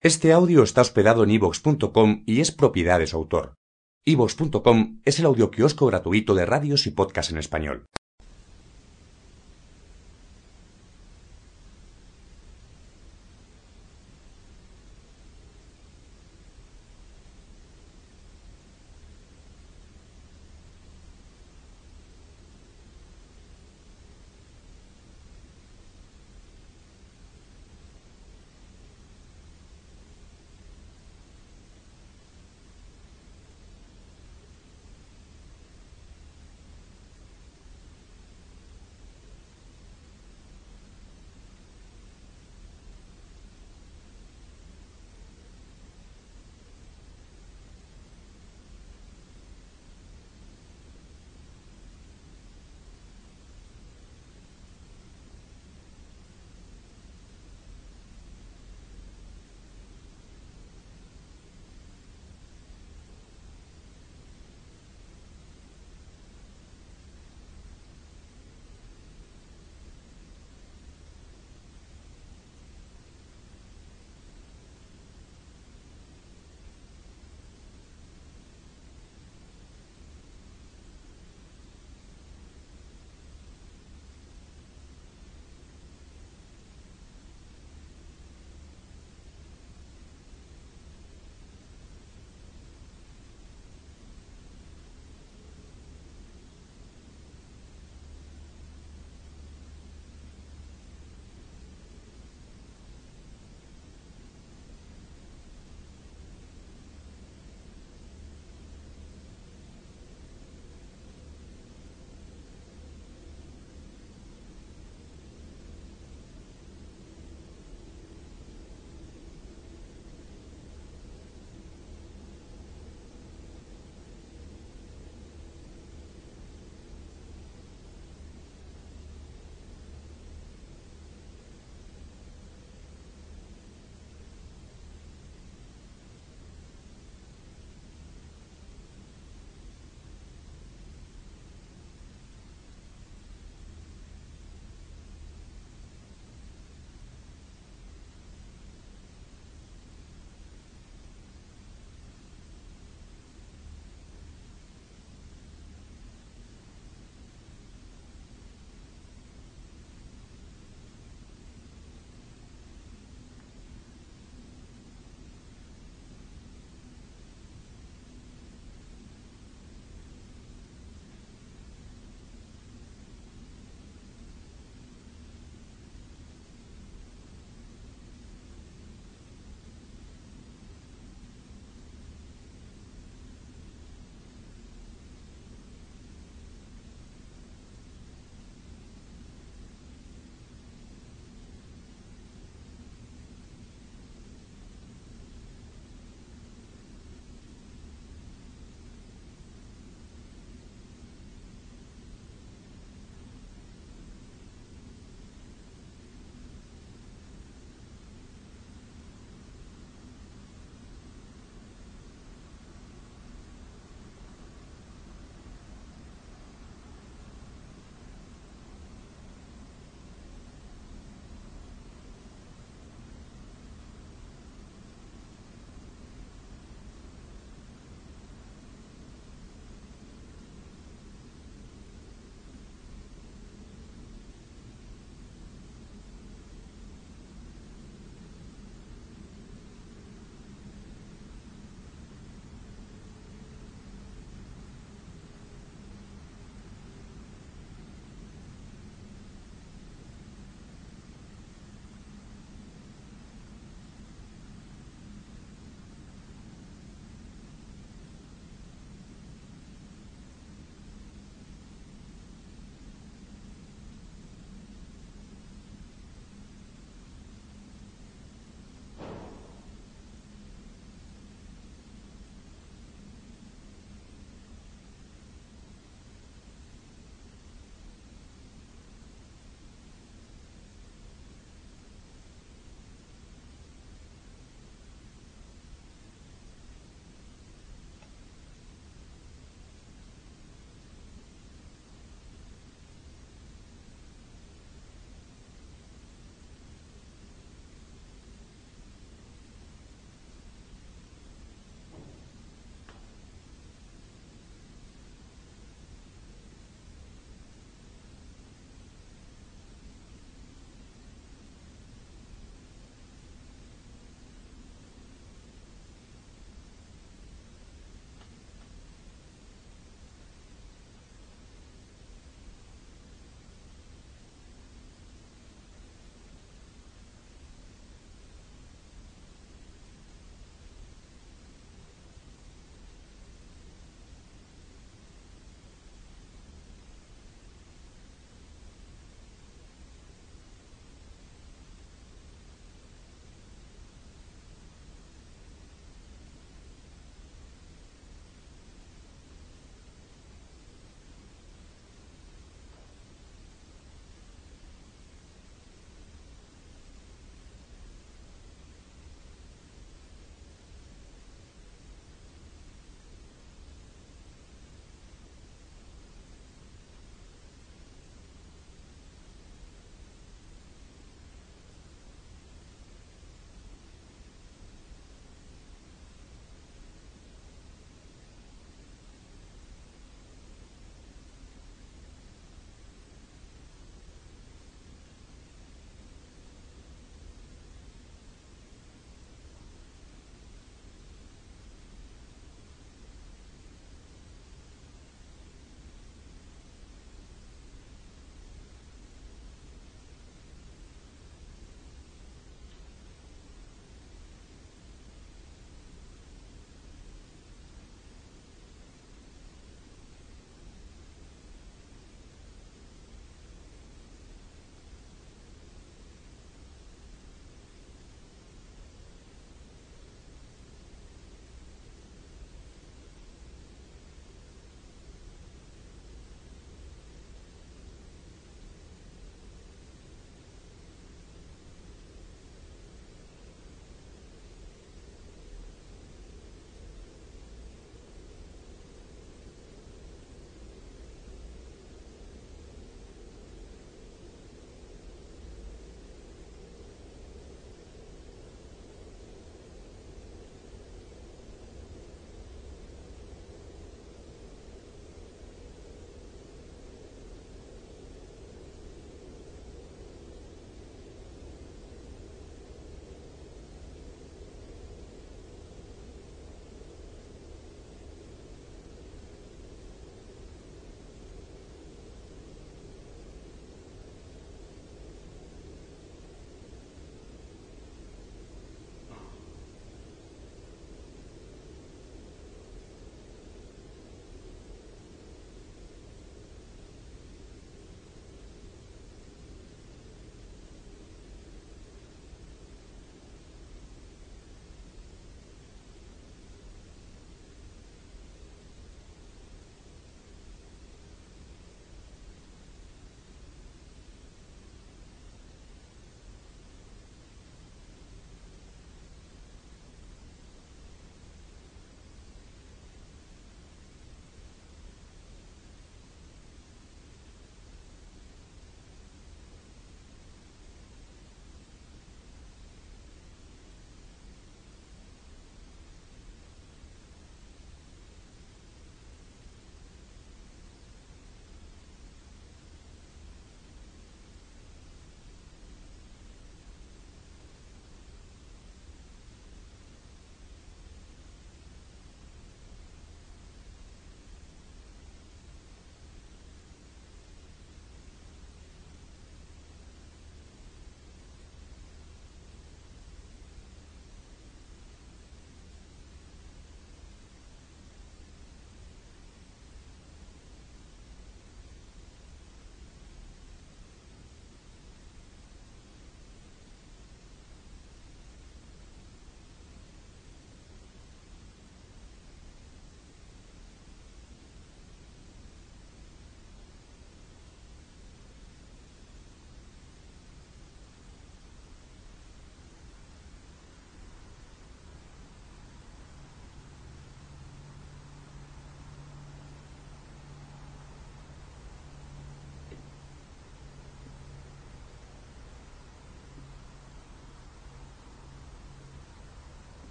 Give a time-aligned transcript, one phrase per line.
[0.00, 3.54] Este audio está hospedado en ivox.com y es propiedad de su autor.
[4.04, 7.84] ivox.com es el audio audioquiosco gratuito de radios y podcasts en español.